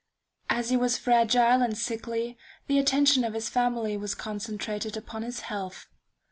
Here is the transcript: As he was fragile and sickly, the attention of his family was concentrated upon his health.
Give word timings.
As 0.49 0.71
he 0.71 0.77
was 0.77 0.97
fragile 0.97 1.61
and 1.61 1.77
sickly, 1.77 2.35
the 2.65 2.79
attention 2.79 3.23
of 3.23 3.35
his 3.35 3.49
family 3.49 3.95
was 3.97 4.15
concentrated 4.15 4.97
upon 4.97 5.21
his 5.21 5.41
health. 5.41 5.85